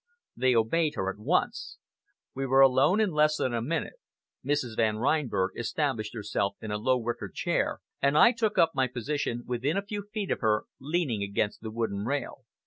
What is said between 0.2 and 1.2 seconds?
They obeyed her at